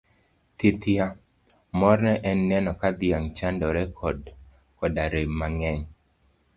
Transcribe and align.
Thithia! 0.61 1.05
Morne 1.79 2.13
en 2.29 2.39
neno 2.49 2.71
ka 2.81 2.89
dhiang' 2.99 3.31
chadore 3.37 3.83
koda 4.77 5.03
rem 5.13 5.31
mang'eny. 5.39 5.81